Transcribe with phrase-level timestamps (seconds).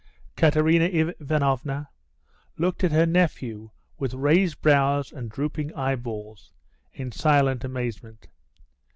[0.35, 1.91] Katerina Ivanovna
[2.57, 3.69] looked at her nephew
[3.99, 6.53] with raised brows and drooping eyeballs,
[6.91, 8.27] in silent amazement.